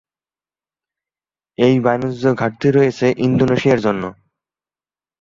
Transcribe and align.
এই 1.57 1.75
বাণিজ্য 1.85 2.23
ঘাটতি 2.41 2.67
রয়েছে 2.69 3.05
ইন্দোনেশিয়ার 3.25 3.79
জন্য। 3.79 4.03